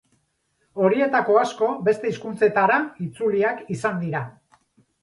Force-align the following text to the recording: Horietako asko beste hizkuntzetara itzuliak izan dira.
Horietako 0.85 1.35
asko 1.41 1.69
beste 1.91 2.11
hizkuntzetara 2.15 2.81
itzuliak 3.09 3.65
izan 3.79 4.07
dira. 4.07 4.29